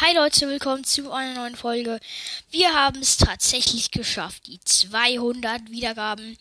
[0.00, 2.00] Hi Leute, willkommen zu einer neuen Folge.
[2.50, 6.36] Wir haben es tatsächlich geschafft, die 200 Wiedergaben.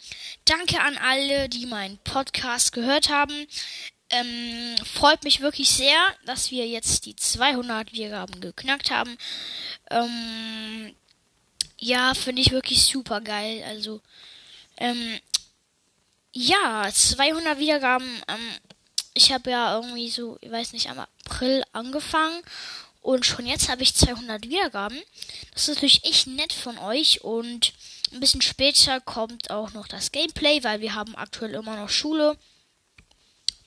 [0.45, 3.45] Danke an alle, die meinen Podcast gehört haben.
[4.09, 9.15] Ähm, freut mich wirklich sehr, dass wir jetzt die 200 Wiedergaben geknackt haben.
[9.91, 10.95] Ähm,
[11.77, 13.63] ja, finde ich wirklich super geil.
[13.67, 14.01] Also,
[14.77, 15.19] ähm,
[16.31, 18.07] ja, 200 Wiedergaben.
[18.27, 18.49] Ähm,
[19.13, 22.41] ich habe ja irgendwie so, ich weiß nicht, am April angefangen
[23.03, 24.97] und schon jetzt habe ich 200 Wiedergaben.
[25.53, 27.21] Das ist natürlich echt nett von euch.
[27.21, 27.73] Und
[28.13, 32.37] ein bisschen später kommt auch noch das Gameplay, weil wir haben aktuell immer noch Schule.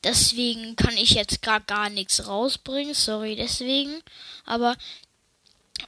[0.02, 2.94] Deswegen kann ich jetzt gar gar nichts rausbringen.
[2.94, 4.00] Sorry deswegen.
[4.46, 4.74] Aber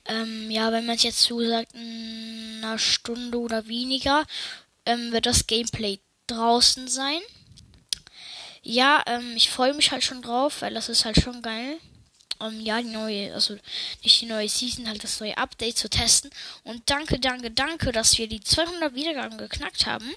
[0.05, 4.27] ähm, ja, wenn man es jetzt zusagt, in einer Stunde oder weniger,
[4.85, 7.23] ähm, wird das Gameplay draußen sein.
[8.63, 11.79] Ja, ähm, ich freue mich halt schon drauf, weil das ist halt schon geil
[12.39, 13.57] um ja die neue, also
[14.03, 16.31] nicht die neue Season, halt das neue Update zu testen.
[16.65, 20.15] Und danke, danke, danke, dass wir die 200 Wiedergaben geknackt haben.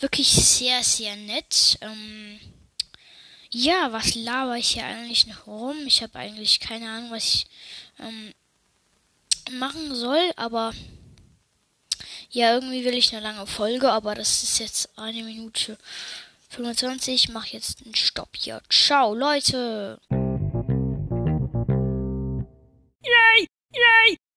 [0.00, 1.78] Wirklich sehr, sehr nett.
[1.80, 2.38] Ähm,
[3.50, 5.76] ja, was laber ich hier eigentlich noch rum?
[5.86, 7.46] Ich habe eigentlich keine Ahnung, was ich
[7.98, 8.34] ähm,
[9.52, 10.72] machen soll, aber
[12.30, 15.78] ja, irgendwie will ich eine lange Folge, aber das ist jetzt eine Minute
[16.50, 17.14] 25.
[17.14, 18.60] Ich mache jetzt einen Stopp hier.
[18.68, 20.00] Ciao, Leute.